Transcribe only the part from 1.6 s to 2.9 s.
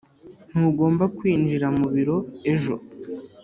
mu biro ejo.